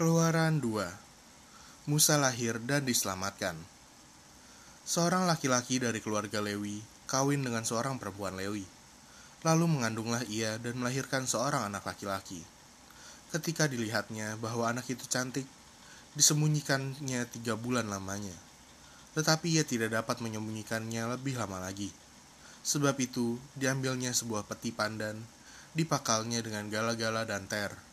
Keluaran 0.00 0.64
2 0.64 1.92
Musa 1.92 2.16
lahir 2.16 2.56
dan 2.64 2.88
diselamatkan 2.88 3.52
Seorang 4.80 5.28
laki-laki 5.28 5.76
dari 5.76 6.00
keluarga 6.00 6.40
Lewi 6.40 6.80
kawin 7.04 7.44
dengan 7.44 7.68
seorang 7.68 8.00
perempuan 8.00 8.32
Lewi. 8.32 8.64
Lalu 9.44 9.66
mengandunglah 9.68 10.24
ia 10.24 10.56
dan 10.56 10.80
melahirkan 10.80 11.28
seorang 11.28 11.68
anak 11.68 11.84
laki-laki. 11.84 12.40
Ketika 13.28 13.68
dilihatnya 13.68 14.40
bahwa 14.40 14.72
anak 14.72 14.88
itu 14.88 15.04
cantik, 15.04 15.44
disembunyikannya 16.16 17.28
tiga 17.28 17.60
bulan 17.60 17.92
lamanya. 17.92 18.40
Tetapi 19.12 19.52
ia 19.52 19.68
tidak 19.68 19.92
dapat 19.92 20.24
menyembunyikannya 20.24 21.12
lebih 21.12 21.36
lama 21.36 21.60
lagi. 21.60 21.92
Sebab 22.64 22.96
itu, 23.04 23.36
diambilnya 23.52 24.16
sebuah 24.16 24.48
peti 24.48 24.72
pandan, 24.72 25.20
dipakalnya 25.76 26.40
dengan 26.40 26.72
gala-gala 26.72 27.28
dan 27.28 27.44
ter 27.44 27.89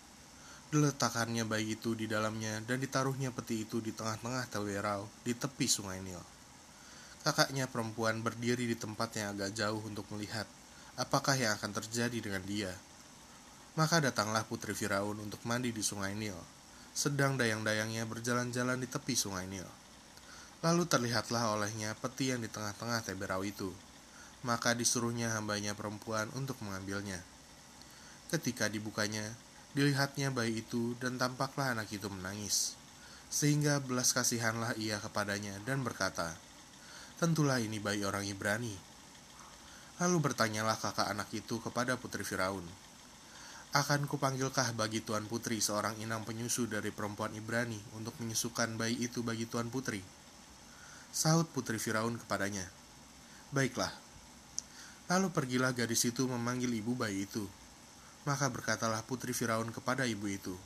Diletakkannya 0.67 1.47
bayi 1.47 1.79
itu 1.79 1.95
di 1.95 2.11
dalamnya 2.11 2.59
dan 2.67 2.83
ditaruhnya 2.83 3.31
peti 3.31 3.63
itu 3.63 3.79
di 3.79 3.95
tengah-tengah 3.95 4.51
Tewerau 4.51 5.07
di 5.23 5.31
tepi 5.31 5.63
sungai 5.63 6.03
Nil. 6.03 6.19
Kakaknya 7.23 7.71
perempuan 7.71 8.19
berdiri 8.19 8.67
di 8.67 8.75
tempat 8.75 9.15
yang 9.15 9.31
agak 9.31 9.55
jauh 9.55 9.79
untuk 9.87 10.03
melihat 10.11 10.43
apakah 10.99 11.39
yang 11.39 11.55
akan 11.55 11.71
terjadi 11.71 12.19
dengan 12.19 12.43
dia. 12.43 12.75
Maka 13.79 14.03
datanglah 14.03 14.43
putri 14.43 14.75
Firaun 14.75 15.23
untuk 15.23 15.39
mandi 15.47 15.71
di 15.71 15.79
sungai 15.79 16.11
Nil, 16.17 16.35
sedang 16.91 17.39
dayang-dayangnya 17.39 18.03
berjalan-jalan 18.09 18.81
di 18.83 18.91
tepi 18.91 19.15
sungai 19.15 19.47
Nil. 19.47 19.69
Lalu 20.65 20.83
terlihatlah 20.89 21.53
olehnya 21.53 21.93
peti 21.95 22.33
yang 22.33 22.43
di 22.43 22.49
tengah-tengah 22.49 23.05
Teberau 23.07 23.45
itu. 23.45 23.69
Maka 24.43 24.75
disuruhnya 24.75 25.31
hambanya 25.37 25.77
perempuan 25.77 26.27
untuk 26.33 26.57
mengambilnya. 26.65 27.21
Ketika 28.33 28.65
dibukanya, 28.65 29.31
Dilihatnya 29.77 30.33
bayi 30.33 30.65
itu 30.65 30.97
dan 30.97 31.21
tampaklah 31.21 31.77
anak 31.77 31.93
itu 31.93 32.09
menangis. 32.09 32.73
Sehingga 33.29 33.77
belas 33.77 34.09
kasihanlah 34.09 34.73
ia 34.73 34.97
kepadanya 34.97 35.53
dan 35.69 35.85
berkata, 35.85 36.33
Tentulah 37.21 37.61
ini 37.61 37.77
bayi 37.77 38.01
orang 38.01 38.25
Ibrani. 38.25 38.73
Lalu 40.01 40.17
bertanyalah 40.17 40.81
kakak 40.81 41.13
anak 41.13 41.29
itu 41.29 41.61
kepada 41.61 41.93
putri 41.93 42.25
Firaun, 42.25 42.65
Akan 43.69 44.09
kupanggilkah 44.09 44.73
bagi 44.73 45.05
tuan 45.05 45.29
putri 45.29 45.61
seorang 45.61 45.93
inang 46.01 46.25
penyusu 46.25 46.65
dari 46.65 46.89
perempuan 46.89 47.37
Ibrani 47.37 47.77
untuk 47.93 48.17
menyusukan 48.17 48.81
bayi 48.81 48.97
itu 48.97 49.21
bagi 49.21 49.45
tuan 49.45 49.69
putri? 49.69 50.01
Sahut 51.13 51.45
putri 51.53 51.77
Firaun 51.77 52.17
kepadanya, 52.17 52.65
Baiklah. 53.53 53.93
Lalu 55.05 55.29
pergilah 55.29 55.69
gadis 55.77 56.01
itu 56.09 56.25
memanggil 56.25 56.73
ibu 56.73 56.97
bayi 56.97 57.29
itu, 57.29 57.45
maka 58.27 58.51
berkatalah 58.51 58.99
putri 59.07 59.31
Firaun 59.31 59.71
kepada 59.71 60.03
ibu 60.03 60.27
itu, 60.27 60.59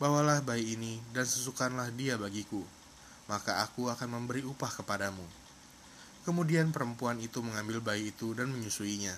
Bawalah 0.00 0.40
bayi 0.40 0.80
ini 0.80 0.96
dan 1.12 1.28
susukanlah 1.28 1.92
dia 1.92 2.16
bagiku, 2.16 2.64
maka 3.28 3.60
aku 3.60 3.92
akan 3.92 4.08
memberi 4.16 4.40
upah 4.40 4.80
kepadamu. 4.80 5.28
Kemudian 6.24 6.72
perempuan 6.72 7.20
itu 7.20 7.44
mengambil 7.44 7.84
bayi 7.84 8.08
itu 8.08 8.32
dan 8.32 8.48
menyusuinya. 8.48 9.12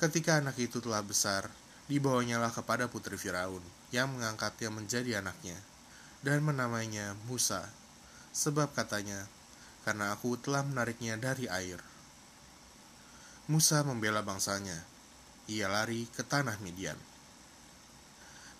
Ketika 0.00 0.40
anak 0.40 0.56
itu 0.56 0.80
telah 0.80 1.04
besar, 1.04 1.52
dibawanyalah 1.92 2.48
kepada 2.48 2.88
putri 2.88 3.20
Firaun, 3.20 3.60
yang 3.92 4.08
mengangkatnya 4.08 4.72
menjadi 4.72 5.20
anaknya, 5.20 5.60
dan 6.24 6.40
menamainya 6.40 7.12
Musa, 7.28 7.68
sebab 8.32 8.72
katanya, 8.72 9.28
karena 9.84 10.16
aku 10.16 10.40
telah 10.40 10.64
menariknya 10.64 11.20
dari 11.20 11.44
air. 11.44 11.76
Musa 13.52 13.84
membela 13.84 14.24
bangsanya, 14.24 14.80
ia 15.48 15.64
lari 15.66 16.04
ke 16.12 16.20
tanah 16.20 16.60
Midian. 16.60 17.00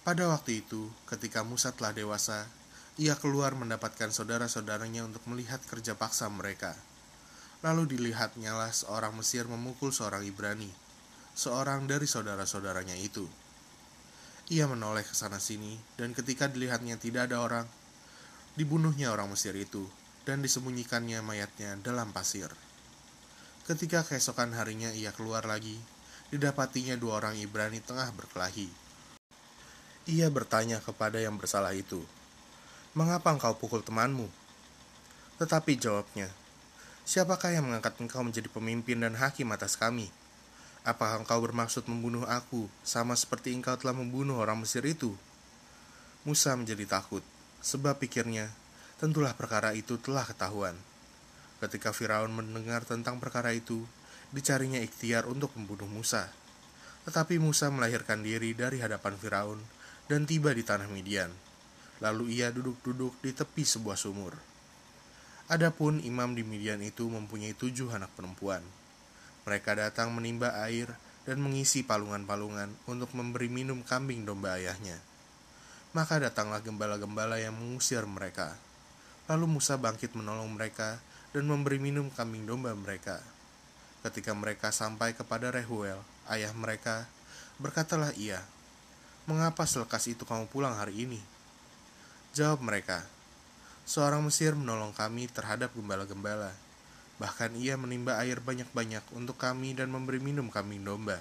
Pada 0.08 0.25
waktu 0.33 0.64
itu, 0.64 0.89
ketika 1.05 1.45
Musa 1.45 1.69
telah 1.77 1.92
dewasa, 1.92 2.48
ia 2.97 3.12
keluar 3.14 3.53
mendapatkan 3.53 4.08
saudara-saudaranya 4.08 5.05
untuk 5.05 5.20
melihat 5.28 5.61
kerja 5.69 5.92
paksa 5.92 6.33
mereka. 6.33 6.72
Lalu 7.61 7.92
dilihatnya 7.92 8.56
lah 8.56 8.73
seorang 8.73 9.13
Mesir 9.20 9.45
memukul 9.45 9.92
seorang 9.92 10.24
Ibrani, 10.24 10.73
seorang 11.36 11.85
dari 11.85 12.08
saudara-saudaranya 12.08 12.96
itu. 12.96 13.29
Ia 14.48 14.64
menoleh 14.64 15.05
ke 15.05 15.13
sana 15.13 15.36
sini, 15.36 15.77
dan 16.01 16.17
ketika 16.17 16.48
dilihatnya 16.48 16.96
tidak 16.96 17.29
ada 17.29 17.45
orang, 17.45 17.67
dibunuhnya 18.57 19.13
orang 19.13 19.29
Mesir 19.29 19.52
itu, 19.52 19.84
dan 20.24 20.40
disembunyikannya 20.40 21.20
mayatnya 21.20 21.77
dalam 21.84 22.17
pasir. 22.17 22.48
Ketika 23.68 24.08
keesokan 24.08 24.57
harinya 24.57 24.89
ia 24.96 25.13
keluar 25.13 25.45
lagi, 25.45 25.77
didapatinya 26.28 26.92
dua 27.00 27.24
orang 27.24 27.40
Ibrani 27.40 27.80
tengah 27.80 28.12
berkelahi. 28.12 28.68
Ia 30.08 30.28
bertanya 30.28 30.80
kepada 30.80 31.20
yang 31.20 31.40
bersalah 31.40 31.72
itu, 31.72 32.05
"Mengapa 32.92 33.33
engkau 33.33 33.56
pukul 33.56 33.80
temanmu?" 33.80 34.28
Tetapi 35.40 35.77
jawabnya, 35.80 36.28
"Siapakah 37.08 37.56
yang 37.56 37.68
mengangkat 37.68 37.96
engkau 38.00 38.20
menjadi 38.20 38.48
pemimpin 38.52 39.00
dan 39.00 39.16
hakim 39.16 39.48
atas 39.52 39.77
kami? 39.77 40.12
Apakah 40.84 41.20
engkau 41.24 41.40
bermaksud 41.40 41.84
membunuh 41.89 42.24
aku, 42.28 42.68
sama 42.84 43.16
seperti 43.16 43.52
engkau 43.52 43.77
telah 43.80 43.96
membunuh 43.96 44.36
orang 44.40 44.60
Mesir 44.60 44.84
itu?" 44.84 45.16
Musa 46.28 46.52
menjadi 46.56 46.84
takut, 46.84 47.24
sebab 47.64 47.96
pikirnya, 47.96 48.52
tentulah 49.00 49.33
perkara 49.33 49.72
itu 49.72 49.96
telah 49.96 50.28
ketahuan. 50.28 50.77
Ketika 51.62 51.96
Firaun 51.96 52.30
mendengar 52.30 52.84
tentang 52.84 53.16
perkara 53.16 53.56
itu, 53.56 53.89
dicarinya 54.34 54.80
ikhtiar 54.80 55.24
untuk 55.24 55.55
membunuh 55.56 55.89
Musa. 55.89 56.28
Tetapi 57.08 57.40
Musa 57.40 57.72
melahirkan 57.72 58.20
diri 58.20 58.52
dari 58.52 58.84
hadapan 58.84 59.16
Firaun 59.16 59.61
dan 60.08 60.28
tiba 60.28 60.52
di 60.52 60.61
tanah 60.61 60.89
Midian. 60.92 61.33
Lalu 62.05 62.39
ia 62.39 62.52
duduk-duduk 62.52 63.18
di 63.24 63.33
tepi 63.33 63.64
sebuah 63.64 63.96
sumur. 63.96 64.36
Adapun 65.48 66.05
imam 66.05 66.36
di 66.36 66.44
Midian 66.44 66.84
itu 66.84 67.08
mempunyai 67.08 67.56
tujuh 67.56 67.89
anak 67.89 68.12
perempuan. 68.12 68.61
Mereka 69.48 69.80
datang 69.80 70.12
menimba 70.12 70.60
air 70.60 70.92
dan 71.24 71.40
mengisi 71.40 71.80
palungan-palungan 71.80 72.68
untuk 72.84 73.12
memberi 73.16 73.48
minum 73.48 73.80
kambing 73.80 74.28
domba 74.28 74.60
ayahnya. 74.60 75.00
Maka 75.96 76.20
datanglah 76.20 76.60
gembala-gembala 76.60 77.40
yang 77.40 77.56
mengusir 77.56 78.05
mereka. 78.05 78.60
Lalu 79.24 79.56
Musa 79.56 79.80
bangkit 79.80 80.12
menolong 80.12 80.52
mereka 80.52 81.00
dan 81.33 81.48
memberi 81.48 81.80
minum 81.80 82.12
kambing 82.12 82.45
domba 82.45 82.77
mereka. 82.77 83.20
Ketika 84.08 84.33
mereka 84.33 84.73
sampai 84.73 85.13
kepada 85.13 85.52
Rehuel, 85.52 86.01
ayah 86.33 86.48
mereka, 86.57 87.05
berkatalah 87.61 88.17
ia, 88.17 88.41
Mengapa 89.29 89.69
selekas 89.69 90.08
itu 90.08 90.24
kamu 90.24 90.48
pulang 90.48 90.73
hari 90.73 91.05
ini? 91.05 91.20
Jawab 92.33 92.64
mereka, 92.64 93.05
Seorang 93.85 94.24
Mesir 94.24 94.57
menolong 94.57 94.96
kami 94.96 95.29
terhadap 95.29 95.77
gembala-gembala. 95.77 96.57
Bahkan 97.20 97.61
ia 97.61 97.77
menimba 97.77 98.17
air 98.17 98.41
banyak-banyak 98.41 99.05
untuk 99.13 99.36
kami 99.36 99.77
dan 99.77 99.92
memberi 99.92 100.25
minum 100.25 100.48
kambing 100.48 100.80
domba. 100.80 101.20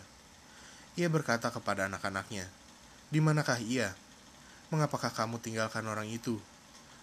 Ia 0.96 1.12
berkata 1.12 1.52
kepada 1.52 1.92
anak-anaknya, 1.92 2.48
Di 3.12 3.19
manakah 3.19 3.59
ia? 3.59 3.92
Mengapakah 4.72 5.12
kamu 5.12 5.44
tinggalkan 5.44 5.84
orang 5.92 6.08
itu? 6.08 6.40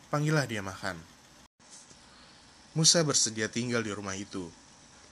Panggillah 0.09 0.49
dia 0.49 0.65
makan. 0.65 0.97
Musa 2.73 3.05
bersedia 3.05 3.53
tinggal 3.53 3.85
di 3.85 3.93
rumah 3.93 4.17
itu, 4.17 4.49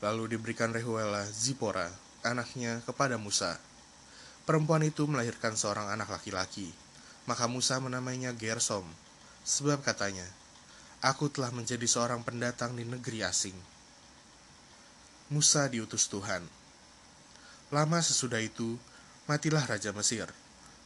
Lalu 0.03 0.35
diberikan 0.35 0.75
Rehuela 0.75 1.23
Zipora, 1.31 1.87
anaknya, 2.27 2.83
kepada 2.83 3.15
Musa. 3.17 3.57
Perempuan 4.43 4.83
itu 4.83 5.07
melahirkan 5.07 5.55
seorang 5.55 5.95
anak 5.95 6.11
laki-laki. 6.11 6.75
Maka 7.31 7.47
Musa 7.47 7.79
menamainya 7.79 8.35
Gersom, 8.35 8.83
sebab 9.47 9.79
katanya, 9.87 10.27
Aku 11.03 11.31
telah 11.31 11.55
menjadi 11.55 11.87
seorang 11.87 12.23
pendatang 12.27 12.75
di 12.79 12.83
negeri 12.87 13.27
asing. 13.27 13.55
Musa 15.31 15.71
diutus 15.71 16.07
Tuhan. 16.11 16.47
Lama 17.71 17.99
sesudah 18.03 18.43
itu, 18.43 18.79
matilah 19.27 19.67
Raja 19.67 19.91
Mesir. 19.95 20.31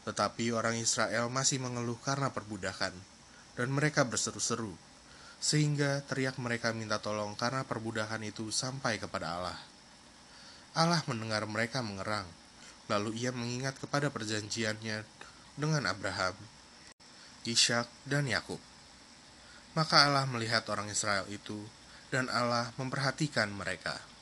Tetapi 0.09 0.56
orang 0.56 0.77
Israel 0.77 1.33
masih 1.33 1.60
mengeluh 1.60 2.00
karena 2.00 2.33
perbudakan, 2.33 2.92
dan 3.57 3.69
mereka 3.72 4.04
berseru-seru, 4.04 4.72
sehingga 5.36 6.03
teriak 6.04 6.41
mereka 6.41 6.72
minta 6.72 6.98
tolong 6.98 7.36
karena 7.36 7.62
perbudakan 7.62 8.24
itu 8.24 8.48
sampai 8.48 8.97
kepada 8.97 9.36
Allah. 9.36 9.59
Allah 10.77 11.00
mendengar 11.09 11.44
mereka 11.48 11.80
mengerang, 11.80 12.28
lalu 12.88 13.16
ia 13.16 13.33
mengingat 13.33 13.80
kepada 13.80 14.12
perjanjiannya 14.12 15.04
dengan 15.56 15.88
Abraham, 15.88 16.36
Ishak, 17.48 17.88
dan 18.04 18.28
Yakub. 18.28 18.60
Maka 19.72 20.09
Allah 20.09 20.28
melihat 20.28 20.65
orang 20.68 20.88
Israel 20.92 21.24
itu, 21.33 21.65
dan 22.12 22.28
Allah 22.28 22.72
memperhatikan 22.77 23.48
mereka. 23.53 24.16